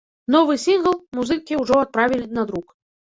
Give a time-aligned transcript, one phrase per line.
[0.35, 2.73] Новы сінгл музыкі ўжо адправілі на друк.